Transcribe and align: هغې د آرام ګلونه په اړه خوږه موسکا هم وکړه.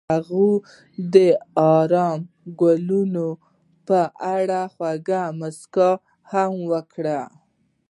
هغې 0.13 0.49
د 1.13 1.15
آرام 1.75 2.19
ګلونه 2.61 3.25
په 3.87 3.99
اړه 4.35 4.59
خوږه 4.73 5.21
موسکا 5.39 5.91
هم 6.31 6.51
وکړه. 6.71 7.21